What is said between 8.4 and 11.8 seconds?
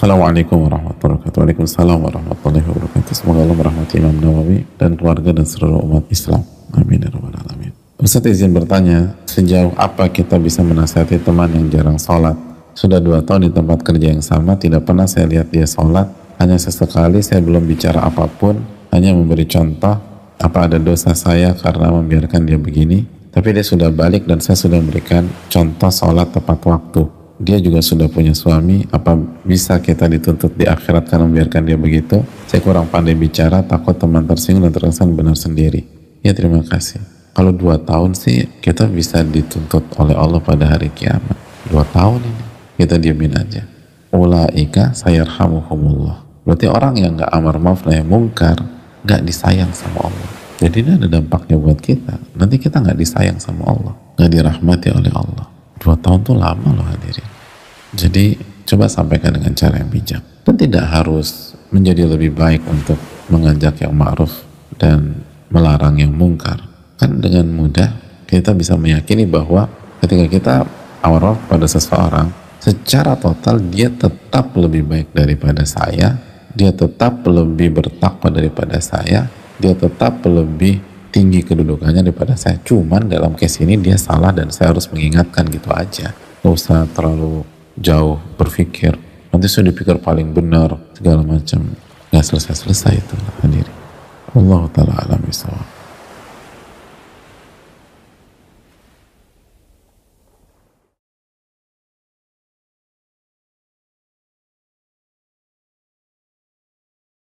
bertanya, sejauh apa kita bisa menasihati teman yang